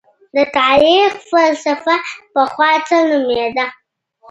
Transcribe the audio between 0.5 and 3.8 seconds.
تاريخ فلسفه پخوا څه نومېده؟